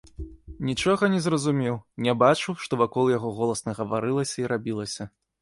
Нічога 0.69 1.09
не 1.15 1.19
зразумеў, 1.25 1.77
не 2.07 2.15
бачыў, 2.23 2.57
што 2.65 2.81
вакол 2.83 3.13
яго 3.17 3.29
голасна 3.39 3.77
гаварылася 3.83 4.37
і 4.43 4.49
рабілася. 4.55 5.03